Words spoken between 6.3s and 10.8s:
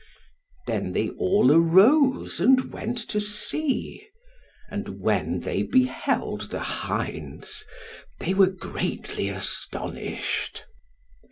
the hinds, they were greatly astonished.